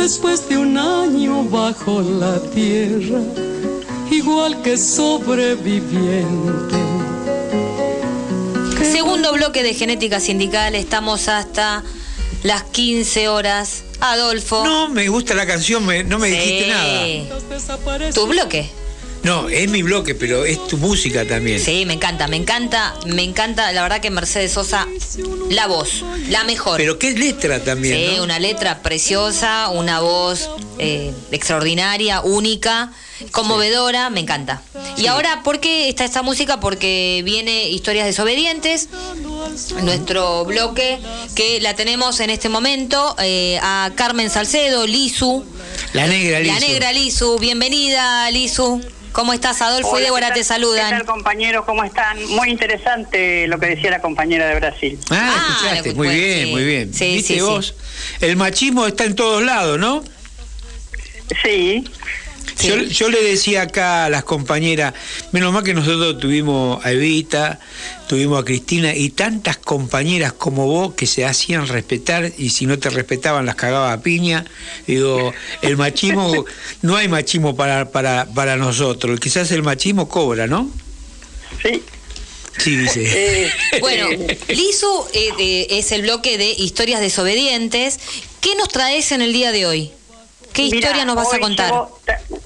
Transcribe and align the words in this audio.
después 0.00 0.48
de 0.48 0.56
un 0.56 0.78
año 0.78 1.44
bajo 1.44 2.00
la 2.00 2.40
tierra, 2.54 3.20
igual 4.10 4.62
que 4.62 4.78
sobreviviente. 4.78 6.76
Segundo 8.90 9.32
bloque 9.34 9.62
de 9.62 9.74
Genética 9.74 10.18
Sindical, 10.18 10.74
estamos 10.74 11.28
hasta 11.28 11.84
las 12.42 12.62
15 12.64 13.28
horas. 13.28 13.84
Adolfo. 14.00 14.64
No, 14.64 14.88
me 14.88 15.08
gusta 15.08 15.34
la 15.34 15.46
canción, 15.46 15.84
no 16.08 16.18
me 16.18 16.28
dijiste 16.28 16.68
nada. 16.68 18.12
¿Tu 18.14 18.26
bloque? 18.26 18.70
No, 19.30 19.48
es 19.48 19.70
mi 19.70 19.82
bloque, 19.82 20.16
pero 20.16 20.44
es 20.44 20.66
tu 20.66 20.76
música 20.76 21.24
también. 21.24 21.60
Sí, 21.60 21.86
me 21.86 21.94
encanta, 21.94 22.26
me 22.26 22.34
encanta, 22.34 22.96
me 23.06 23.22
encanta, 23.22 23.70
la 23.70 23.82
verdad 23.82 24.00
que 24.00 24.10
Mercedes 24.10 24.50
Sosa, 24.50 24.88
la 25.50 25.68
voz, 25.68 26.04
la 26.28 26.42
mejor. 26.42 26.78
Pero 26.78 26.98
qué 26.98 27.12
letra 27.12 27.62
también. 27.62 27.96
Sí, 27.96 28.18
una 28.18 28.40
letra 28.40 28.82
preciosa, 28.82 29.68
una 29.68 30.00
voz 30.00 30.50
eh, 30.80 31.12
extraordinaria, 31.30 32.22
única, 32.22 32.90
conmovedora, 33.30 34.10
me 34.10 34.18
encanta. 34.18 34.62
Y 34.96 35.06
ahora, 35.06 35.44
¿por 35.44 35.60
qué 35.60 35.88
está 35.88 36.04
esta 36.04 36.22
música? 36.22 36.58
Porque 36.58 37.22
viene 37.24 37.68
Historias 37.68 38.06
Desobedientes, 38.06 38.88
nuestro 39.84 40.44
bloque, 40.44 40.98
que 41.36 41.60
la 41.60 41.76
tenemos 41.76 42.18
en 42.18 42.30
este 42.30 42.48
momento 42.48 43.14
eh, 43.22 43.60
a 43.62 43.92
Carmen 43.94 44.28
Salcedo, 44.28 44.88
Lizu. 44.88 45.44
La 45.92 46.08
negra 46.08 46.40
Lizu. 46.40 46.52
La 46.52 46.58
negra 46.58 46.92
Lizu, 46.92 47.38
bienvenida 47.38 48.28
Lizu. 48.32 48.82
¿Cómo 49.12 49.32
estás, 49.32 49.60
Adolfo 49.60 49.98
y 49.98 50.02
Débora 50.02 50.32
te 50.32 50.44
saludan? 50.44 50.90
¿Qué 50.90 50.96
tal, 50.96 51.06
compañeros? 51.06 51.64
¿Cómo 51.64 51.82
están? 51.84 52.24
Muy 52.26 52.50
interesante 52.50 53.46
lo 53.48 53.58
que 53.58 53.66
decía 53.66 53.90
la 53.90 54.00
compañera 54.00 54.46
de 54.46 54.54
Brasil. 54.54 54.98
Ah, 55.10 55.34
ah 55.34 55.56
escuchaste. 55.56 55.94
Muy 55.94 56.08
bien, 56.08 56.50
muy 56.50 56.64
bien. 56.64 56.94
Sí, 56.94 57.20
sí, 57.20 57.40
vos? 57.40 57.74
El 58.20 58.36
machismo 58.36 58.86
está 58.86 59.04
en 59.04 59.16
todos 59.16 59.42
lados, 59.42 59.78
¿no? 59.78 60.04
Sí. 61.42 61.84
Yo, 62.62 63.08
le 63.08 63.22
decía 63.22 63.62
acá 63.62 64.04
a 64.04 64.10
las 64.10 64.24
compañeras, 64.24 64.94
menos 65.32 65.52
mal 65.52 65.62
que 65.62 65.72
nosotros 65.72 66.18
tuvimos 66.18 66.84
a 66.84 66.92
Evita, 66.92 67.58
tuvimos 68.06 68.42
a 68.42 68.44
Cristina 68.44 68.94
y 68.94 69.10
tantas 69.10 69.56
compañeras 69.56 70.32
como 70.34 70.66
vos 70.66 70.94
que 70.94 71.06
se 71.06 71.24
hacían 71.24 71.66
respetar 71.66 72.32
y 72.36 72.50
si 72.50 72.66
no 72.66 72.78
te 72.78 72.90
respetaban 72.90 73.46
las 73.46 73.54
cagaba 73.54 73.92
a 73.92 74.02
piña. 74.02 74.44
Digo, 74.86 75.32
el 75.62 75.76
machismo, 75.76 76.44
no 76.82 76.96
hay 76.96 77.08
machismo 77.08 77.56
para, 77.56 77.90
para, 77.90 78.26
para 78.26 78.56
nosotros, 78.56 79.18
quizás 79.20 79.50
el 79.52 79.62
machismo 79.62 80.08
cobra, 80.08 80.46
¿no? 80.46 80.70
Sí. 81.62 81.82
Sí, 82.58 82.76
dice. 82.76 83.04
Eh, 83.06 83.50
bueno, 83.80 84.08
Lizu 84.48 85.04
eh, 85.14 85.66
es 85.70 85.92
el 85.92 86.02
bloque 86.02 86.36
de 86.36 86.50
historias 86.50 87.00
desobedientes. 87.00 87.98
¿Qué 88.40 88.54
nos 88.56 88.68
traes 88.68 89.12
en 89.12 89.22
el 89.22 89.32
día 89.32 89.50
de 89.50 89.66
hoy? 89.66 89.92
¿Qué 90.52 90.62
historia 90.62 91.04
nos 91.04 91.16
vas 91.16 91.32
a 91.32 91.38
contar? 91.38 91.72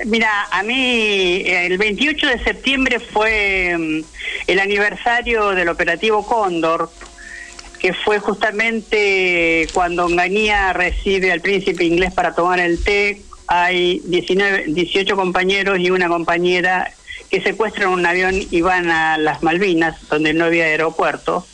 mira, 0.06 0.46
a 0.50 0.62
mí 0.62 1.42
el 1.46 1.78
28 1.78 2.26
de 2.26 2.44
septiembre 2.44 3.00
fue 3.00 3.76
mm, 3.78 4.04
el 4.46 4.58
aniversario 4.58 5.50
del 5.50 5.68
operativo 5.68 6.26
Cóndor, 6.26 6.90
que 7.78 7.92
fue 7.92 8.18
justamente 8.18 9.66
cuando 9.72 10.06
Onganía 10.06 10.72
recibe 10.72 11.32
al 11.32 11.40
príncipe 11.40 11.84
inglés 11.84 12.12
para 12.12 12.34
tomar 12.34 12.60
el 12.60 12.82
té. 12.82 13.22
Hay 13.46 14.00
19, 14.04 14.64
18 14.68 15.16
compañeros 15.16 15.78
y 15.78 15.90
una 15.90 16.08
compañera 16.08 16.92
que 17.30 17.42
secuestran 17.42 17.90
un 17.90 18.06
avión 18.06 18.34
y 18.50 18.60
van 18.60 18.90
a 18.90 19.18
las 19.18 19.42
Malvinas, 19.42 20.08
donde 20.08 20.32
no 20.32 20.46
había 20.46 20.64
aeropuerto. 20.64 21.46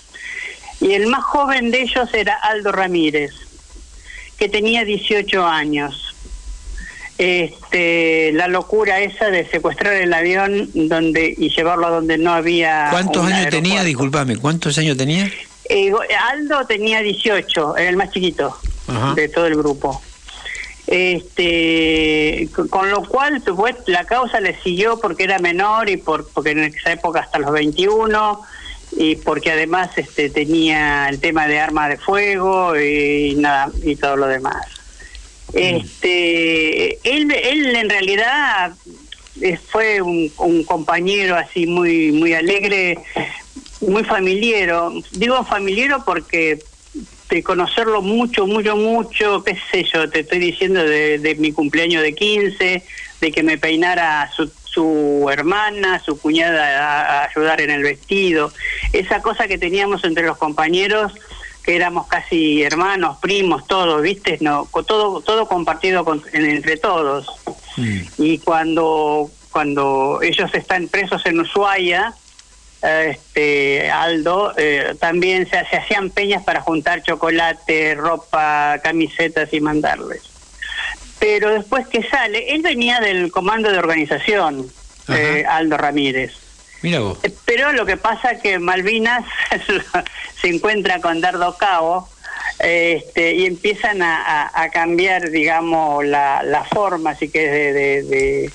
Y 0.81 0.93
el 0.93 1.07
más 1.09 1.25
joven 1.25 1.71
de 1.71 1.83
ellos 1.83 2.09
era 2.15 2.35
Aldo 2.35 2.73
Ramírez, 2.73 3.33
que 4.39 4.49
tenía 4.49 4.85
18 4.85 5.45
años 5.45 6.10
este, 7.21 8.33
la 8.33 8.49
locura 8.49 9.01
esa 9.01 9.27
de 9.27 9.47
secuestrar 9.47 9.93
el 9.93 10.11
avión 10.15 10.71
donde 10.73 11.35
y 11.37 11.51
llevarlo 11.51 11.87
a 11.87 11.91
donde 11.91 12.17
no 12.17 12.33
había. 12.33 12.89
¿Cuántos 12.91 13.27
años 13.27 13.51
tenía? 13.51 13.85
Disculpame, 13.85 14.39
¿cuántos 14.39 14.79
años 14.79 14.97
tenía? 14.97 15.31
Eh, 15.69 15.93
Aldo 16.33 16.65
tenía 16.67 17.03
18, 17.03 17.77
era 17.77 17.91
el 17.91 17.97
más 17.97 18.11
chiquito 18.11 18.57
de 19.15 19.29
todo 19.29 19.47
el 19.47 19.55
grupo. 19.55 20.01
Este, 20.87 22.49
con 22.71 22.91
lo 22.91 23.05
cual 23.05 23.43
pues, 23.43 23.77
la 23.87 24.07
causa 24.07 24.41
le 24.41 24.59
siguió 24.63 24.99
porque 24.99 25.25
era 25.25 25.39
menor 25.39 25.91
y 25.91 25.99
por, 25.99 26.27
porque 26.31 26.53
en 26.53 26.65
esa 26.65 26.93
época 26.93 27.21
hasta 27.21 27.39
los 27.39 27.53
21 27.53 28.41
y 28.93 29.17
porque 29.17 29.53
además 29.53 29.91
este, 29.97 30.31
tenía 30.31 31.07
el 31.11 31.21
tema 31.21 31.47
de 31.47 31.61
arma 31.61 31.87
de 31.87 31.99
fuego 31.99 32.81
y 32.81 33.35
nada 33.37 33.71
y 33.83 33.95
todo 33.97 34.17
lo 34.17 34.27
demás. 34.27 34.80
Este, 35.53 36.99
él, 37.03 37.31
él 37.33 37.77
en 37.77 37.91
realidad 37.91 38.73
eh, 39.41 39.59
fue 39.71 40.03
un, 40.03 40.31
compañero 40.65 41.37
así 41.37 41.67
muy, 41.67 42.13
muy 42.13 42.35
alegre, 42.35 42.99
muy 43.81 44.05
familiero. 44.05 44.93
Digo 45.13 45.45
familiero 45.45 46.05
porque 46.05 46.59
de 47.31 47.43
conocerlo 47.43 48.03
mucho, 48.03 48.47
mucho, 48.47 48.77
mucho, 48.77 49.45
qué 49.45 49.57
sé 49.71 49.85
yo, 49.85 50.11
te 50.11 50.21
estoy 50.21 50.41
diciendo 50.41 50.83
de, 50.83 51.37
mi 51.39 51.53
cumpleaños 51.53 52.03
de 52.03 52.13
15, 52.13 52.83
de 53.21 53.31
que 53.31 53.43
me 53.45 53.57
peinara 53.57 54.31
su, 54.35 54.51
su 54.65 55.29
hermana, 55.31 56.03
su 56.05 56.19
cuñada 56.19 57.23
a 57.23 57.25
ayudar 57.29 57.61
en 57.61 57.71
el 57.71 57.83
vestido, 57.83 58.53
esa 58.93 59.23
cosa 59.23 59.47
que 59.47 59.59
teníamos 59.59 60.03
entre 60.05 60.27
los 60.27 60.39
compañeros 60.39 61.13
que 61.61 61.77
éramos 61.77 62.07
casi 62.07 62.63
hermanos, 62.63 63.19
primos, 63.21 63.67
todos, 63.67 64.03
¿viste? 64.03 64.39
No, 64.41 64.69
todo 64.87 65.21
todo 65.21 65.47
compartido 65.47 66.05
entre 66.33 66.77
todos. 66.77 67.27
Mm. 67.77 68.01
Y 68.19 68.39
cuando 68.39 69.31
cuando 69.51 70.21
ellos 70.23 70.51
están 70.55 70.89
presos 70.89 71.25
en 71.27 71.41
Ushuaia, 71.41 72.15
este 72.83 73.91
Aldo 73.91 74.55
eh, 74.57 74.95
también 74.99 75.49
se, 75.49 75.59
hacían 75.59 76.11
peñas 76.11 76.43
para 76.45 76.63
juntar 76.63 77.03
chocolate, 77.03 77.95
ropa, 77.95 78.79
camisetas 78.83 79.53
y 79.53 79.61
mandarles. 79.61 80.23
Pero 81.19 81.51
después 81.51 81.87
que 81.89 82.03
sale, 82.03 82.55
él 82.55 82.63
venía 82.63 83.01
del 83.01 83.31
comando 83.31 83.71
de 83.71 83.79
organización, 83.79 84.67
eh, 85.09 85.45
Aldo 85.47 85.77
Ramírez. 85.77 86.33
Mira 86.83 87.01
vos. 87.01 87.19
Eh, 87.23 87.35
pero 87.45 87.73
lo 87.73 87.85
que 87.87 87.97
pasa 87.97 88.33
es 88.33 88.43
que 88.43 88.59
Malvinas 88.59 89.25
se 90.41 90.49
encuentra 90.49 91.01
con 91.01 91.21
Dardo 91.21 91.57
Cabo 91.57 92.09
este, 92.59 93.35
y 93.35 93.47
empiezan 93.47 94.03
a, 94.03 94.69
cambiar, 94.73 95.31
digamos, 95.31 96.05
la, 96.05 96.43
la, 96.43 96.65
forma, 96.65 97.11
así 97.11 97.29
que 97.29 97.49
de, 97.49 98.51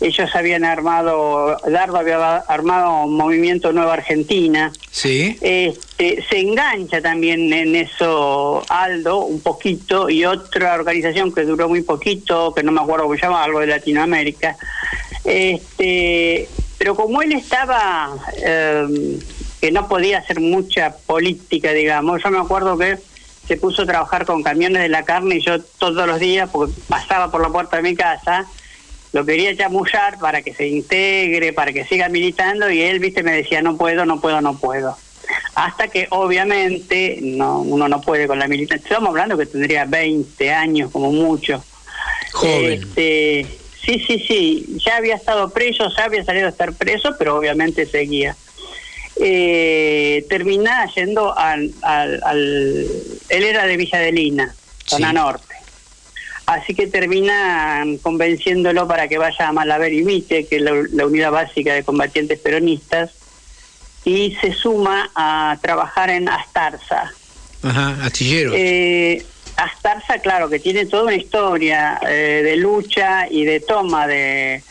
ellos 0.00 0.30
habían 0.34 0.64
armado, 0.64 1.58
Dardo 1.66 1.98
había 1.98 2.36
armado 2.36 3.04
un 3.04 3.16
movimiento 3.16 3.72
Nueva 3.72 3.94
Argentina. 3.94 4.72
Sí. 4.90 5.36
Este, 5.40 6.24
se 6.28 6.38
engancha 6.38 7.02
también 7.02 7.52
en 7.52 7.76
eso 7.76 8.62
Aldo 8.68 9.24
un 9.24 9.40
poquito 9.40 10.08
y 10.08 10.24
otra 10.24 10.74
organización 10.74 11.32
que 11.34 11.42
duró 11.42 11.68
muy 11.68 11.82
poquito, 11.82 12.54
que 12.54 12.62
no 12.62 12.72
me 12.72 12.80
acuerdo 12.80 13.04
cómo 13.04 13.16
se 13.16 13.22
llama, 13.22 13.44
algo 13.44 13.60
de 13.60 13.66
Latinoamérica. 13.66 14.56
Este, 15.24 16.48
pero 16.80 16.96
como 16.96 17.20
él 17.20 17.32
estaba, 17.32 18.08
eh, 18.42 19.18
que 19.60 19.70
no 19.70 19.86
podía 19.86 20.16
hacer 20.16 20.40
mucha 20.40 20.96
política, 20.96 21.72
digamos, 21.72 22.22
yo 22.22 22.30
me 22.30 22.38
acuerdo 22.38 22.78
que 22.78 22.96
se 23.46 23.58
puso 23.58 23.82
a 23.82 23.86
trabajar 23.86 24.24
con 24.24 24.42
camiones 24.42 24.80
de 24.80 24.88
la 24.88 25.02
carne 25.02 25.36
y 25.36 25.40
yo 25.42 25.60
todos 25.60 26.06
los 26.06 26.18
días, 26.18 26.48
porque 26.50 26.72
pasaba 26.88 27.30
por 27.30 27.42
la 27.42 27.50
puerta 27.50 27.76
de 27.76 27.82
mi 27.82 27.94
casa, 27.94 28.46
lo 29.12 29.26
quería 29.26 29.54
chamullar 29.54 30.18
para 30.18 30.40
que 30.40 30.54
se 30.54 30.68
integre, 30.68 31.52
para 31.52 31.74
que 31.74 31.84
siga 31.84 32.08
militando 32.08 32.70
y 32.70 32.80
él, 32.80 32.98
viste, 32.98 33.22
me 33.22 33.32
decía, 33.32 33.60
no 33.60 33.76
puedo, 33.76 34.06
no 34.06 34.18
puedo, 34.18 34.40
no 34.40 34.56
puedo. 34.56 34.96
Hasta 35.56 35.88
que 35.88 36.06
obviamente 36.08 37.18
no 37.20 37.60
uno 37.60 37.88
no 37.88 38.00
puede 38.00 38.26
con 38.26 38.38
la 38.38 38.48
militancia. 38.48 38.88
Estamos 38.88 39.10
hablando 39.10 39.36
que 39.36 39.44
tendría 39.44 39.84
20 39.84 40.50
años 40.50 40.90
como 40.90 41.12
mucho. 41.12 41.62
Joven. 42.32 42.72
Este, 42.72 43.60
Sí, 43.84 44.02
sí, 44.06 44.24
sí, 44.26 44.66
ya 44.84 44.96
había 44.96 45.16
estado 45.16 45.50
preso, 45.50 45.88
ya 45.96 46.04
había 46.04 46.24
salido 46.24 46.46
a 46.46 46.50
estar 46.50 46.74
preso, 46.74 47.16
pero 47.18 47.36
obviamente 47.36 47.86
seguía. 47.86 48.36
Eh, 49.16 50.24
terminaba 50.28 50.90
yendo 50.94 51.36
al, 51.36 51.72
al, 51.82 52.86
Él 53.28 53.44
era 53.44 53.66
de 53.66 53.76
Villa 53.76 53.98
de 53.98 54.12
Lina, 54.12 54.54
zona 54.86 55.12
norte. 55.12 55.54
Así 56.46 56.74
que 56.74 56.88
terminan 56.88 57.98
convenciéndolo 57.98 58.88
para 58.88 59.08
que 59.08 59.18
vaya 59.18 59.48
a 59.48 59.52
Malaber 59.52 59.92
y 59.92 60.02
Vite, 60.02 60.46
que 60.46 60.56
es 60.56 60.62
la, 60.62 60.72
la 60.92 61.06
unidad 61.06 61.30
básica 61.30 61.74
de 61.74 61.84
combatientes 61.84 62.38
peronistas, 62.40 63.10
y 64.04 64.36
se 64.40 64.52
suma 64.52 65.10
a 65.14 65.58
trabajar 65.60 66.10
en 66.10 66.28
Astarza. 66.28 67.12
Ajá, 67.62 67.98
astilleros. 68.04 68.54
Eh, 68.56 69.24
Astarza, 69.64 70.18
claro, 70.18 70.48
que 70.48 70.58
tiene 70.58 70.86
toda 70.86 71.04
una 71.04 71.14
historia 71.14 71.98
eh, 72.08 72.42
de 72.44 72.56
lucha 72.56 73.26
y 73.30 73.44
de 73.44 73.60
toma 73.60 74.06
de, 74.06 74.62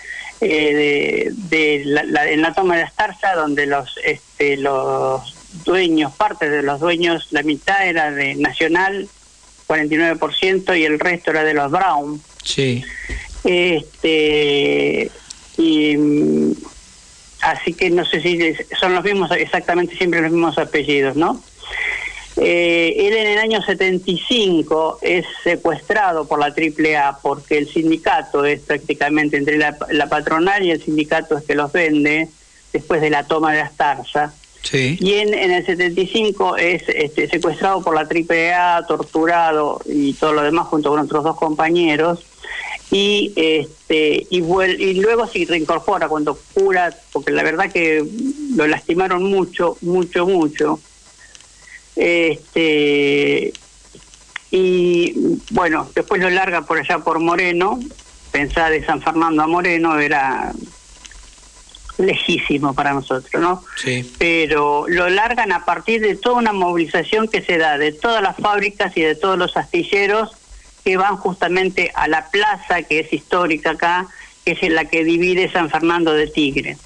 eh, 0.42 0.74
de, 0.74 1.32
de 1.58 1.82
la, 1.86 2.04
la- 2.04 2.30
en 2.30 2.42
la 2.42 2.54
toma 2.54 2.76
de 2.78 2.84
Astarza, 2.84 3.34
donde 3.36 3.66
los 3.66 3.96
este, 4.04 4.58
los 4.58 5.36
dueños, 5.66 6.14
parte 6.16 6.50
de 6.50 6.62
los 6.64 6.80
dueños, 6.80 7.28
la 7.32 7.44
mitad 7.44 7.88
era 7.88 8.12
de 8.12 8.36
Nacional, 8.36 9.08
49%, 9.68 10.78
y 10.80 10.84
el 10.86 11.00
resto 11.00 11.32
era 11.32 11.44
de 11.44 11.54
los 11.54 11.70
Brown. 11.72 12.22
Sí. 12.44 12.84
Este 13.44 15.12
y 15.58 15.98
mm, 15.98 16.52
así 17.42 17.74
que 17.74 17.90
no 17.90 18.06
sé 18.06 18.22
si 18.22 18.54
son 18.80 18.96
los 18.96 19.04
mismos 19.04 19.32
exactamente 19.32 19.96
siempre 19.96 20.22
los 20.22 20.32
mismos 20.32 20.58
apellidos, 20.58 21.16
¿no? 21.16 21.42
Eh, 22.42 22.96
él 23.08 23.14
en 23.18 23.28
el 23.28 23.38
año 23.38 23.62
75 23.62 25.00
es 25.02 25.26
secuestrado 25.44 26.26
por 26.28 26.40
la 26.40 26.48
AAA 26.48 27.20
porque 27.22 27.58
el 27.58 27.68
sindicato 27.68 28.46
es 28.46 28.62
prácticamente 28.62 29.36
entre 29.38 29.58
la, 29.58 29.78
la 29.92 30.08
patronal 30.08 30.64
y 30.66 30.72
el 30.72 30.82
sindicato 30.82 31.38
es 31.38 31.44
que 31.44 31.56
los 31.56 31.72
vende 31.72 32.30
después 32.72 33.02
de 33.02 33.10
la 33.10 33.26
toma 33.26 33.52
de 33.54 33.62
Astarza. 33.62 34.34
Sí. 34.62 34.98
Y 35.00 35.14
en, 35.16 35.34
en 35.34 35.52
el 35.52 35.66
75 35.66 36.58
es 36.58 36.84
este, 36.88 37.28
secuestrado 37.30 37.82
por 37.82 37.96
la 37.96 38.02
AAA, 38.02 38.86
torturado 38.88 39.82
y 39.86 40.14
todo 40.14 40.34
lo 40.34 40.42
demás 40.42 40.68
junto 40.68 40.90
con 40.92 41.00
otros 41.00 41.24
dos 41.24 41.36
compañeros. 41.38 42.20
Y 42.92 43.32
este 43.36 44.26
y, 44.30 44.42
vuel- 44.42 44.80
y 44.80 44.96
luego 44.96 45.28
se 45.28 45.46
reincorpora 45.46 46.08
cuando 46.08 46.40
cura, 46.54 46.92
porque 47.14 47.32
la 47.32 47.44
verdad 47.44 47.72
que 47.72 48.04
lo 48.56 48.66
lastimaron 48.68 49.24
mucho, 49.24 49.78
mucho, 49.82 50.26
mucho. 50.26 50.80
Este 52.00 53.52
y 54.52 55.14
bueno, 55.52 55.90
después 55.94 56.22
lo 56.22 56.30
larga 56.30 56.62
por 56.62 56.78
allá 56.78 57.00
por 57.00 57.20
Moreno, 57.20 57.78
pensar 58.32 58.72
de 58.72 58.86
San 58.86 59.02
Fernando 59.02 59.44
a 59.44 59.48
Moreno 59.48 60.00
era 60.00 60.54
lejísimo 61.98 62.74
para 62.74 62.94
nosotros, 62.94 63.42
¿no? 63.42 63.64
Sí. 63.76 64.10
pero 64.18 64.86
lo 64.88 65.10
largan 65.10 65.52
a 65.52 65.66
partir 65.66 66.00
de 66.00 66.16
toda 66.16 66.38
una 66.38 66.54
movilización 66.54 67.28
que 67.28 67.42
se 67.42 67.58
da 67.58 67.78
de 67.78 67.92
todas 67.92 68.24
las 68.24 68.38
fábricas 68.38 68.96
y 68.96 69.02
de 69.02 69.16
todos 69.16 69.38
los 69.38 69.58
astilleros 69.58 70.32
que 70.86 70.96
van 70.96 71.18
justamente 71.18 71.92
a 71.94 72.08
la 72.08 72.30
plaza 72.30 72.84
que 72.84 73.00
es 73.00 73.12
histórica 73.12 73.72
acá, 73.72 74.08
que 74.46 74.52
es 74.54 74.72
la 74.72 74.86
que 74.86 75.04
divide 75.04 75.52
San 75.52 75.70
Fernando 75.70 76.14
de 76.14 76.28
Tigre. 76.28 76.78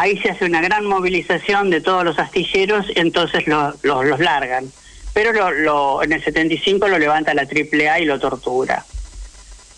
Ahí 0.00 0.16
se 0.18 0.30
hace 0.30 0.44
una 0.44 0.60
gran 0.60 0.86
movilización 0.86 1.70
de 1.70 1.80
todos 1.80 2.04
los 2.04 2.18
astilleros, 2.20 2.86
entonces 2.94 3.48
lo- 3.48 3.74
lo- 3.82 4.04
los 4.04 4.20
largan. 4.20 4.70
Pero 5.12 6.00
en 6.04 6.12
el 6.12 6.22
75 6.22 6.86
lo 6.86 6.98
levanta 7.00 7.34
la 7.34 7.46
AAA 7.46 7.98
y 8.00 8.04
lo 8.04 8.20
tortura. 8.20 8.84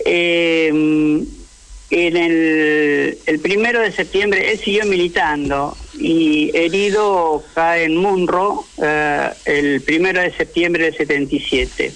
Eh, 0.05 0.69
en 0.69 2.17
el, 2.17 3.19
el 3.27 3.41
primero 3.41 3.81
de 3.81 3.93
septiembre 3.93 4.53
él 4.53 4.59
siguió 4.61 4.85
militando 4.85 5.75
y 5.99 6.51
herido 6.55 7.43
cae 7.55 7.85
en 7.85 7.97
Munro 7.97 8.65
eh, 8.83 9.31
el 9.47 9.81
primero 9.81 10.21
de 10.21 10.33
septiembre 10.37 10.85
del 10.85 10.97
77. 10.99 11.93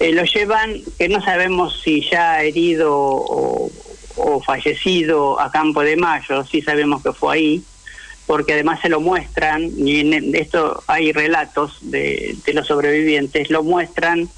Eh, 0.00 0.12
lo 0.12 0.24
llevan, 0.24 0.82
que 0.98 1.08
no 1.08 1.22
sabemos 1.24 1.80
si 1.82 2.08
ya 2.10 2.42
herido 2.42 2.94
o, 2.94 3.70
o 4.16 4.40
fallecido 4.40 5.40
a 5.40 5.50
Campo 5.50 5.82
de 5.82 5.96
Mayo, 5.96 6.44
sí 6.44 6.62
sabemos 6.62 7.02
que 7.02 7.12
fue 7.12 7.34
ahí, 7.34 7.62
porque 8.26 8.54
además 8.54 8.80
se 8.80 8.88
lo 8.88 9.00
muestran, 9.00 9.70
y 9.76 10.00
en 10.00 10.34
esto 10.34 10.82
hay 10.86 11.12
relatos 11.12 11.78
de, 11.82 12.36
de 12.44 12.54
los 12.54 12.66
sobrevivientes, 12.66 13.50
lo 13.50 13.62
muestran, 13.62 14.28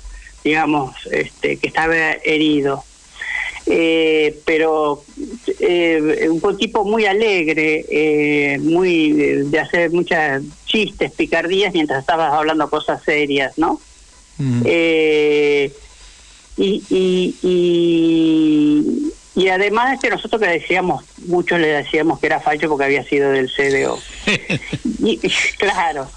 digamos, 0.42 0.94
este, 1.10 1.56
que 1.56 1.66
estaba 1.68 1.94
herido. 2.24 2.84
Eh, 3.66 4.40
pero 4.44 5.02
eh, 5.58 6.28
un 6.30 6.58
tipo 6.58 6.84
muy 6.84 7.06
alegre, 7.06 7.86
eh, 7.88 8.58
muy 8.58 9.12
de, 9.12 9.58
hacer 9.58 9.90
muchas 9.90 10.42
chistes, 10.66 11.12
picardías 11.12 11.72
mientras 11.72 12.00
estabas 12.00 12.32
hablando 12.34 12.68
cosas 12.68 13.02
serias, 13.02 13.56
¿no? 13.56 13.80
Mm. 14.36 14.66
Y, 16.56 16.84
y, 16.88 17.34
y, 17.42 19.12
y 19.36 19.48
además 19.48 19.98
que 20.00 20.10
nosotros 20.10 20.40
le 20.40 20.48
decíamos, 20.48 21.04
muchos 21.26 21.58
le 21.58 21.68
decíamos 21.68 22.20
que 22.20 22.26
era 22.26 22.38
fallo 22.40 22.68
porque 22.68 22.84
había 22.84 23.04
sido 23.04 23.30
del 23.30 23.50
CDO. 23.50 23.98
Y, 25.06 25.18
claro, 25.58 26.08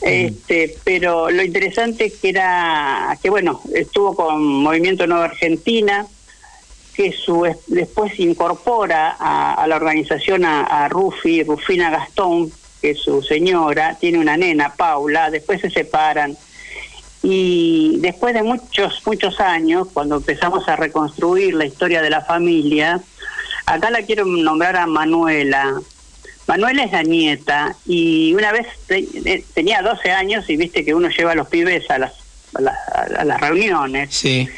este, 0.00 0.74
pero 0.82 1.30
lo 1.30 1.42
interesante 1.42 2.06
es 2.06 2.14
que 2.14 2.30
era, 2.30 3.18
que 3.22 3.28
bueno, 3.28 3.60
estuvo 3.74 4.14
con 4.16 4.42
Movimiento 4.42 5.06
Nueva 5.06 5.26
Argentina, 5.26 6.06
que 6.94 7.12
su 7.12 7.46
después 7.66 8.18
incorpora 8.18 9.14
a, 9.18 9.54
a 9.54 9.66
la 9.66 9.76
organización 9.76 10.46
a, 10.46 10.62
a, 10.62 10.88
Rufi, 10.88 11.42
Rufina 11.42 11.90
Gastón, 11.90 12.50
que 12.80 12.92
es 12.92 13.00
su 13.00 13.20
señora, 13.20 13.98
tiene 14.00 14.18
una 14.18 14.38
nena, 14.38 14.74
Paula, 14.74 15.30
después 15.30 15.60
se 15.60 15.70
separan. 15.70 16.36
Y 17.22 17.98
después 17.98 18.34
de 18.34 18.42
muchos, 18.42 19.02
muchos 19.06 19.40
años, 19.40 19.88
cuando 19.92 20.16
empezamos 20.16 20.68
a 20.68 20.76
reconstruir 20.76 21.54
la 21.54 21.66
historia 21.66 22.00
de 22.00 22.10
la 22.10 22.22
familia, 22.22 23.00
acá 23.66 23.90
la 23.90 24.02
quiero 24.02 24.24
nombrar 24.24 24.76
a 24.76 24.86
Manuela. 24.86 25.80
Manuela 26.46 26.84
es 26.84 26.92
la 26.92 27.02
nieta 27.02 27.76
y 27.86 28.34
una 28.34 28.52
vez 28.52 28.66
te, 28.86 29.44
tenía 29.54 29.82
12 29.82 30.10
años 30.10 30.48
y 30.48 30.56
viste 30.56 30.84
que 30.84 30.94
uno 30.94 31.08
lleva 31.08 31.32
a 31.32 31.34
los 31.34 31.48
pibes 31.48 31.88
a 31.90 31.98
las, 31.98 32.12
a 32.54 32.60
las, 32.62 32.76
a 33.16 33.24
las 33.24 33.40
reuniones. 33.40 34.14
Sí 34.14 34.48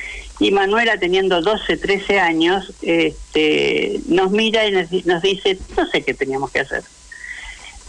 y 0.43 0.51
Manuela 0.51 0.99
teniendo 0.99 1.41
12, 1.41 1.77
13 1.77 2.19
años, 2.19 2.73
este, 2.83 4.01
nos 4.09 4.33
mira 4.33 4.67
y 4.67 4.73
nos, 4.73 4.91
nos, 5.07 5.23
dice, 5.23 5.57
no 5.77 5.87
sé 5.89 6.03
qué 6.03 6.15
teníamos 6.15 6.51
que 6.51 6.61
hacer. 6.61 6.83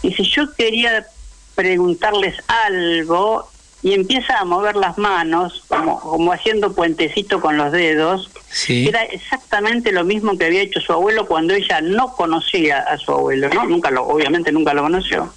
Dice, 0.04 0.22
yo 0.22 0.54
quería 0.54 1.04
preguntarles 1.56 2.36
algo 2.46 3.50
y 3.84 3.92
empieza 3.92 4.38
a 4.38 4.46
mover 4.46 4.76
las 4.76 4.96
manos, 4.96 5.62
como, 5.68 6.00
como 6.00 6.32
haciendo 6.32 6.72
puentecito 6.72 7.42
con 7.42 7.58
los 7.58 7.70
dedos. 7.70 8.30
Sí. 8.48 8.88
Era 8.88 9.02
exactamente 9.04 9.92
lo 9.92 10.04
mismo 10.04 10.38
que 10.38 10.46
había 10.46 10.62
hecho 10.62 10.80
su 10.80 10.94
abuelo 10.94 11.26
cuando 11.26 11.52
ella 11.52 11.82
no 11.82 12.14
conocía 12.14 12.78
a 12.78 12.96
su 12.96 13.12
abuelo, 13.12 13.50
¿no? 13.50 13.66
Nunca 13.66 13.90
lo, 13.90 14.06
obviamente 14.06 14.52
nunca 14.52 14.72
lo 14.72 14.82
conoció. 14.82 15.30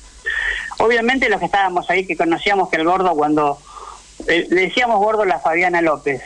Obviamente 0.80 1.28
los 1.28 1.40
que 1.40 1.46
estábamos 1.48 1.90
ahí, 1.90 2.08
que 2.08 2.16
conocíamos 2.16 2.70
que 2.70 2.78
el 2.78 2.86
gordo 2.86 3.14
cuando... 3.16 3.60
Eh, 4.28 4.48
le 4.50 4.62
decíamos 4.62 4.98
gordo 5.00 5.24
a 5.24 5.26
la 5.26 5.40
Fabiana 5.40 5.82
López, 5.82 6.22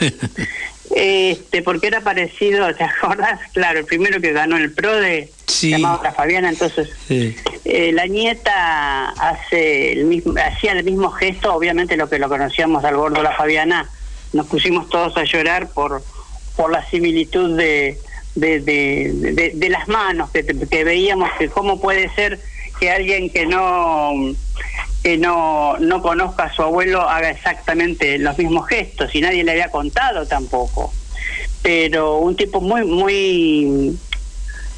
este, 0.94 1.62
porque 1.62 1.86
era 1.86 2.00
parecido, 2.00 2.74
¿te 2.74 2.84
acordás? 2.84 3.40
Claro, 3.52 3.80
el 3.80 3.84
primero 3.84 4.20
que 4.20 4.32
ganó 4.32 4.56
el 4.56 4.72
PRODE, 4.72 5.30
sí. 5.46 5.70
llamado 5.70 6.02
la 6.02 6.12
Fabiana, 6.12 6.48
entonces 6.48 6.88
sí. 7.06 7.36
eh, 7.64 7.92
la 7.92 8.06
nieta 8.06 9.10
hace 9.10 9.92
el 9.92 10.04
mismo, 10.04 10.34
hacía 10.44 10.72
el 10.72 10.84
mismo 10.84 11.10
gesto, 11.10 11.54
obviamente 11.54 11.96
lo 11.96 12.08
que 12.08 12.18
lo 12.18 12.28
conocíamos 12.28 12.84
al 12.84 12.96
gordo 12.96 13.22
la 13.22 13.36
Fabiana, 13.36 13.88
nos 14.32 14.46
pusimos 14.46 14.88
todos 14.88 15.16
a 15.16 15.24
llorar 15.24 15.70
por, 15.72 16.02
por 16.56 16.70
la 16.72 16.88
similitud 16.88 17.56
de, 17.56 17.98
de, 18.34 18.60
de, 18.60 19.12
de, 19.32 19.52
de 19.54 19.68
las 19.68 19.88
manos, 19.88 20.30
que, 20.30 20.44
que 20.44 20.84
veíamos 20.84 21.30
que 21.38 21.48
cómo 21.48 21.80
puede 21.80 22.08
ser 22.14 22.40
que 22.78 22.90
alguien 22.90 23.30
que 23.30 23.46
no 23.46 24.12
que 25.02 25.16
no, 25.16 25.78
no 25.78 26.02
conozca 26.02 26.44
a 26.44 26.52
su 26.52 26.62
abuelo 26.62 27.02
haga 27.08 27.30
exactamente 27.30 28.18
los 28.18 28.36
mismos 28.36 28.68
gestos 28.68 29.14
y 29.14 29.20
nadie 29.20 29.44
le 29.44 29.52
había 29.52 29.70
contado 29.70 30.26
tampoco. 30.26 30.92
Pero 31.62 32.18
un 32.18 32.36
tipo 32.36 32.60
muy, 32.60 32.84
muy, 32.84 33.96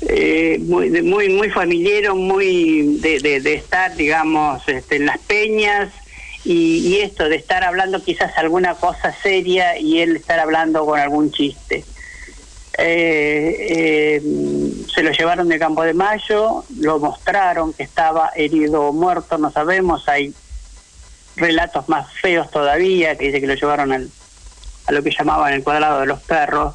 eh, 0.02 0.58
muy, 0.60 1.02
muy, 1.02 1.28
muy 1.28 1.50
familiar, 1.50 2.14
muy 2.14 2.98
de, 2.98 3.20
de, 3.20 3.40
de 3.40 3.54
estar, 3.54 3.94
digamos, 3.96 4.62
este, 4.68 4.96
en 4.96 5.06
las 5.06 5.18
peñas 5.18 5.90
y, 6.44 6.88
y, 6.88 7.00
esto, 7.00 7.28
de 7.28 7.36
estar 7.36 7.62
hablando 7.62 8.02
quizás 8.02 8.36
alguna 8.36 8.74
cosa 8.74 9.14
seria 9.22 9.78
y 9.78 10.00
él 10.00 10.16
estar 10.16 10.38
hablando 10.38 10.84
con 10.86 10.98
algún 10.98 11.30
chiste. 11.30 11.84
Eh, 12.78 13.66
eh, 13.70 14.22
se 14.92 15.02
lo 15.02 15.10
llevaron 15.10 15.48
de 15.48 15.58
Campo 15.58 15.82
de 15.82 15.94
Mayo, 15.94 16.64
lo 16.78 16.98
mostraron 16.98 17.72
que 17.72 17.82
estaba 17.82 18.30
herido 18.34 18.88
o 18.88 18.92
muerto, 18.92 19.36
no 19.38 19.50
sabemos, 19.50 20.08
hay 20.08 20.34
relatos 21.36 21.88
más 21.88 22.12
feos 22.12 22.50
todavía, 22.50 23.16
que 23.16 23.26
dice 23.26 23.40
que 23.40 23.46
lo 23.46 23.54
llevaron 23.54 23.92
al, 23.92 24.10
a 24.86 24.92
lo 24.92 25.02
que 25.02 25.10
llamaban 25.10 25.52
el 25.52 25.62
cuadrado 25.62 26.00
de 26.00 26.06
los 26.06 26.20
perros, 26.22 26.74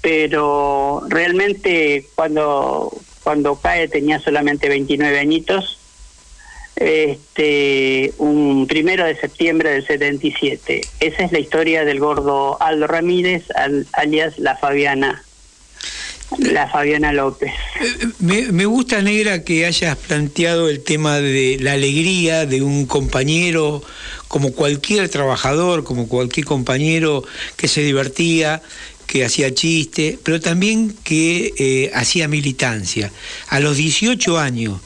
pero 0.00 1.02
realmente 1.08 2.06
cuando, 2.14 2.92
cuando 3.22 3.56
cae 3.56 3.88
tenía 3.88 4.20
solamente 4.20 4.68
29 4.68 5.18
añitos, 5.18 5.78
este, 6.76 8.12
un 8.18 8.66
primero 8.68 9.04
de 9.04 9.16
septiembre 9.16 9.70
del 9.70 9.86
77. 9.86 10.80
Esa 11.00 11.22
es 11.24 11.32
la 11.32 11.40
historia 11.40 11.84
del 11.84 11.98
gordo 11.98 12.60
Aldo 12.62 12.86
Ramírez, 12.86 13.44
alias 13.92 14.38
La 14.38 14.56
Fabiana. 14.56 15.24
La 16.36 16.68
Fabiana 16.68 17.12
López. 17.12 17.52
Me, 18.18 18.52
me, 18.52 18.66
gusta, 18.66 19.00
Negra, 19.00 19.42
que 19.44 19.64
hayas 19.64 19.96
planteado 19.96 20.68
el 20.68 20.80
tema 20.80 21.16
de 21.20 21.56
la 21.60 21.72
alegría 21.72 22.44
de 22.44 22.60
un 22.60 22.84
compañero, 22.86 23.82
como 24.28 24.52
cualquier 24.52 25.08
trabajador, 25.08 25.84
como 25.84 26.06
cualquier 26.06 26.44
compañero 26.44 27.24
que 27.56 27.66
se 27.66 27.80
divertía, 27.80 28.62
que 29.08 29.24
hacía 29.24 29.54
chiste, 29.54 30.18
pero 30.22 30.38
también 30.38 30.94
que 31.02 31.54
eh, 31.56 31.90
hacía 31.94 32.28
militancia. 32.28 33.10
A 33.48 33.58
los 33.58 33.78
18 33.78 34.38
años, 34.38 34.80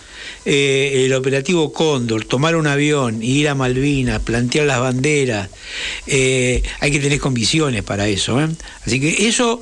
eh, 0.45 1.03
el 1.05 1.13
operativo 1.13 1.73
Cóndor, 1.73 2.25
tomar 2.25 2.55
un 2.55 2.69
avión, 2.69 3.21
ir 3.21 3.49
a 3.49 3.57
Malvinas, 3.57 4.23
plantear 4.23 4.67
las 4.67 4.79
banderas, 4.79 5.51
eh, 6.07 6.63
hay 6.79 6.93
que 6.93 7.01
tener 7.01 7.19
convicciones 7.19 7.83
para 7.83 8.07
eso. 8.07 8.39
Así 8.87 9.01
que 9.01 9.27
eso 9.27 9.59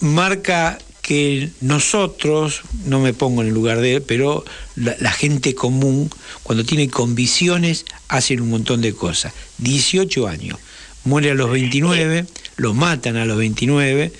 marca 0.00 0.78
que 1.04 1.50
nosotros, 1.60 2.62
no 2.86 2.98
me 2.98 3.12
pongo 3.12 3.42
en 3.42 3.48
el 3.48 3.54
lugar 3.54 3.80
de 3.80 3.96
él, 3.96 4.02
pero 4.02 4.44
la, 4.74 5.12
gente 5.12 5.54
común, 5.54 6.10
cuando 6.42 6.64
tiene 6.64 6.88
convicciones, 6.88 7.84
hacen 8.08 8.40
un 8.40 8.48
montón 8.48 8.80
de 8.80 8.94
cosas. 8.94 9.34
18 9.58 10.26
años, 10.26 10.58
muere 11.04 11.30
a 11.30 11.34
los 11.34 11.50
29 11.50 12.26
lo 12.56 12.74
matan 12.74 13.16
a 13.16 13.24
los 13.24 13.36
29. 13.36 14.12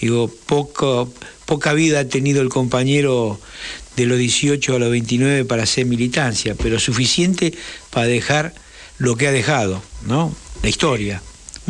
Digo, 0.00 0.32
poco, 0.46 1.12
poca 1.46 1.72
vida 1.72 2.00
ha 2.00 2.08
tenido 2.08 2.42
el 2.42 2.48
compañero 2.48 3.38
de 3.96 4.06
los 4.06 4.18
18 4.18 4.76
a 4.76 4.78
los 4.78 4.90
29 4.90 5.44
para 5.44 5.64
hacer 5.64 5.86
militancia, 5.86 6.54
pero 6.54 6.78
suficiente 6.78 7.52
para 7.90 8.06
dejar 8.06 8.54
lo 8.98 9.16
que 9.16 9.28
ha 9.28 9.32
dejado, 9.32 9.82
¿no? 10.06 10.34
La 10.62 10.68
historia. 10.68 11.22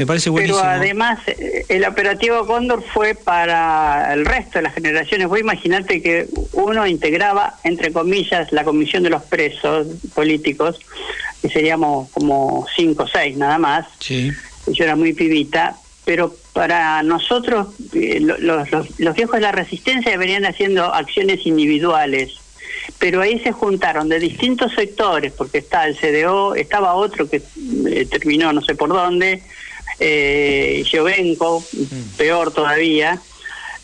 Me 0.03 0.07
parece 0.07 0.31
buenísimo. 0.31 0.59
Pero 0.61 0.69
además, 0.69 1.21
eh, 1.29 1.65
el 1.69 1.85
operativo 1.85 2.45
Cóndor 2.45 2.83
fue 2.83 3.15
para 3.15 4.13
el 4.13 4.25
resto 4.25 4.59
de 4.59 4.63
las 4.63 4.75
generaciones. 4.75 5.29
Vos 5.29 5.39
imaginate 5.39 6.03
que 6.03 6.27
uno 6.55 6.89
integraba, 6.89 7.55
entre 7.63 7.93
comillas, 7.93 8.51
la 8.51 8.65
comisión 8.65 9.05
de 9.05 9.11
los 9.11 9.23
presos 9.23 9.87
políticos, 10.13 10.81
y 11.41 11.51
seríamos 11.51 12.11
como 12.11 12.67
cinco 12.75 13.05
o 13.05 13.07
seis 13.07 13.37
nada 13.37 13.59
más. 13.59 13.87
Sí. 14.01 14.33
Yo 14.67 14.83
era 14.83 14.97
muy 14.97 15.13
pibita, 15.13 15.77
pero 16.05 16.35
para 16.53 17.01
nosotros 17.05 17.69
eh, 17.95 18.19
los, 18.19 18.41
los, 18.99 19.15
viejos 19.15 19.37
de 19.37 19.41
la 19.41 19.53
resistencia 19.53 20.17
venían 20.19 20.45
haciendo 20.45 20.93
acciones 20.93 21.47
individuales, 21.47 22.33
pero 22.99 23.21
ahí 23.21 23.39
se 23.39 23.53
juntaron 23.53 24.09
de 24.09 24.19
distintos 24.19 24.73
sectores, 24.75 25.33
porque 25.33 25.59
está 25.59 25.87
el 25.87 25.97
CDO, 25.97 26.57
estaba 26.57 26.95
otro 26.95 27.31
que 27.31 27.41
eh, 27.87 28.07
terminó 28.11 28.53
no 28.53 28.63
sé 28.63 28.75
por 28.75 28.89
dónde, 28.89 29.45
eh, 30.03 30.85
mm. 31.73 32.17
peor 32.17 32.53
todavía, 32.53 33.21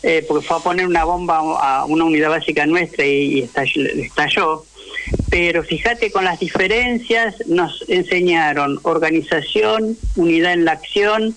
eh, 0.03 0.23
porque 0.27 0.45
fue 0.45 0.57
a 0.57 0.59
poner 0.59 0.87
una 0.87 1.03
bomba 1.03 1.37
a 1.37 1.85
una 1.85 2.03
unidad 2.03 2.29
básica 2.29 2.65
nuestra 2.65 3.05
y, 3.05 3.39
y 3.39 4.01
estalló 4.01 4.65
pero 5.29 5.63
fíjate 5.63 6.11
con 6.11 6.25
las 6.25 6.39
diferencias 6.39 7.35
nos 7.47 7.83
enseñaron 7.87 8.79
organización, 8.83 9.97
unidad 10.15 10.53
en 10.53 10.65
la 10.65 10.73
acción 10.73 11.35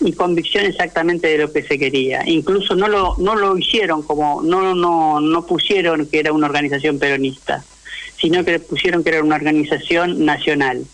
y 0.00 0.12
convicción 0.12 0.66
exactamente 0.66 1.28
de 1.28 1.38
lo 1.38 1.52
que 1.52 1.62
se 1.62 1.78
quería. 1.78 2.22
Incluso 2.26 2.74
no 2.74 2.88
lo 2.88 3.16
no 3.18 3.36
lo 3.36 3.56
hicieron 3.56 4.02
como 4.02 4.42
no 4.42 4.74
no 4.74 5.20
no 5.20 5.46
pusieron 5.46 6.06
que 6.06 6.20
era 6.20 6.32
una 6.32 6.46
organización 6.46 6.98
peronista, 6.98 7.64
sino 8.18 8.44
que 8.44 8.58
pusieron 8.58 9.02
que 9.02 9.10
era 9.10 9.22
una 9.22 9.36
organización 9.36 10.24
nacional. 10.24 10.84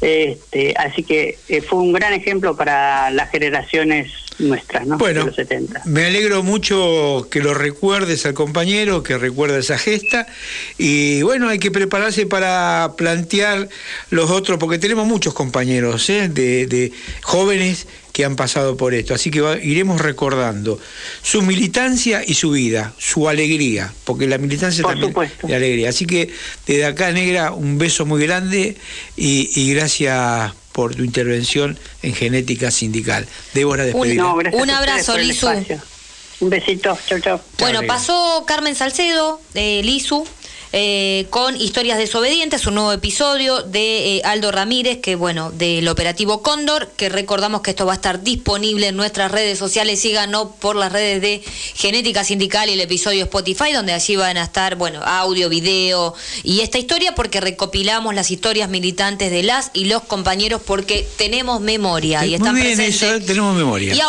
Este, 0.00 0.74
así 0.76 1.02
que 1.02 1.38
eh, 1.48 1.60
fue 1.60 1.80
un 1.80 1.92
gran 1.92 2.12
ejemplo 2.12 2.56
para 2.56 3.10
las 3.10 3.30
generaciones 3.30 4.12
nuestras, 4.38 4.86
¿no? 4.86 4.98
Bueno, 4.98 5.26
los 5.26 5.36
70. 5.36 5.82
me 5.86 6.06
alegro 6.06 6.42
mucho 6.42 7.26
que 7.30 7.40
lo 7.40 7.54
recuerdes 7.54 8.26
al 8.26 8.34
compañero, 8.34 9.02
que 9.02 9.18
recuerda 9.18 9.58
esa 9.58 9.78
gesta. 9.78 10.26
Y 10.76 11.22
bueno, 11.22 11.48
hay 11.48 11.58
que 11.58 11.70
prepararse 11.70 12.26
para 12.26 12.94
plantear 12.96 13.68
los 14.10 14.30
otros, 14.30 14.58
porque 14.58 14.78
tenemos 14.78 15.06
muchos 15.06 15.34
compañeros 15.34 16.08
¿eh? 16.10 16.28
de, 16.28 16.66
de 16.66 16.92
jóvenes 17.22 17.86
que 18.18 18.24
han 18.24 18.34
pasado 18.34 18.76
por 18.76 18.94
esto. 18.94 19.14
Así 19.14 19.30
que 19.30 19.60
iremos 19.62 20.00
recordando 20.00 20.80
su 21.22 21.40
militancia 21.40 22.24
y 22.26 22.34
su 22.34 22.50
vida, 22.50 22.92
su 22.98 23.28
alegría, 23.28 23.92
porque 24.02 24.26
la 24.26 24.38
militancia 24.38 24.82
también 24.82 25.14
es 25.44 25.54
alegría. 25.54 25.90
Así 25.90 26.04
que 26.04 26.28
desde 26.66 26.84
acá, 26.84 27.12
Negra, 27.12 27.52
un 27.52 27.78
beso 27.78 28.06
muy 28.06 28.20
grande 28.26 28.76
y, 29.16 29.72
gracias 29.72 30.52
por 30.78 30.94
tu 30.94 31.02
intervención 31.02 31.76
en 32.04 32.14
Genética 32.14 32.70
Sindical. 32.70 33.26
Débora, 33.52 33.82
despedir. 33.82 34.22
un 34.22 34.70
abrazo, 34.70 35.18
Lizu. 35.18 35.48
Un 36.38 36.50
besito, 36.50 36.96
chau, 37.04 37.18
chau. 37.18 37.40
Bueno, 37.58 37.80
pasó 37.84 38.44
Carmen 38.46 38.76
Salcedo, 38.76 39.40
de 39.54 39.82
Lizu, 39.82 40.24
eh, 40.72 41.26
con 41.30 41.58
Historias 41.58 41.98
Desobedientes, 41.98 42.66
un 42.66 42.74
nuevo 42.74 42.92
episodio 42.92 43.62
de 43.62 44.16
eh, 44.16 44.22
Aldo 44.24 44.52
Ramírez, 44.52 44.98
que 44.98 45.16
bueno, 45.16 45.50
del 45.50 45.88
operativo 45.88 46.42
Cóndor, 46.42 46.90
que 46.96 47.08
recordamos 47.08 47.62
que 47.62 47.70
esto 47.70 47.86
va 47.86 47.92
a 47.92 47.94
estar 47.96 48.22
disponible 48.22 48.88
en 48.88 48.96
nuestras 48.96 49.30
redes 49.30 49.58
sociales, 49.58 50.00
síganos 50.00 50.48
por 50.60 50.76
las 50.76 50.92
redes 50.92 51.22
de 51.22 51.42
Genética 51.74 52.22
Sindical 52.24 52.68
y 52.68 52.74
el 52.74 52.80
episodio 52.80 53.24
Spotify, 53.24 53.72
donde 53.72 53.92
allí 53.92 54.16
van 54.16 54.36
a 54.36 54.44
estar, 54.44 54.76
bueno, 54.76 55.00
audio, 55.04 55.48
video 55.48 56.14
y 56.42 56.60
esta 56.60 56.78
historia, 56.78 57.14
porque 57.14 57.40
recopilamos 57.40 58.14
las 58.14 58.30
historias 58.30 58.68
militantes 58.68 59.30
de 59.30 59.42
las 59.42 59.70
y 59.72 59.86
los 59.86 60.02
compañeros, 60.02 60.60
porque 60.64 61.08
tenemos 61.16 61.60
memoria 61.60 62.26
y 62.26 62.34
están 62.34 62.54
presentes. 62.54 63.24
tenemos 63.24 63.56
memoria. 63.56 63.94
Y 63.94 64.00
ahora 64.00 64.08